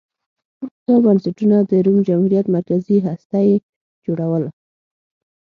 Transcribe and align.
دا 0.85 0.95
بنسټونه 1.05 1.57
د 1.69 1.71
روم 1.85 1.97
جمهوریت 2.07 2.45
مرکزي 2.55 2.97
هسته 3.07 3.37
یې 3.47 3.55
جوړوله 4.05 4.49